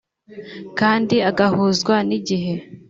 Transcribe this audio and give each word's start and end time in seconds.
kandi 0.79 1.15
agahuzwa 1.29 1.95
n’igihe 2.07 2.53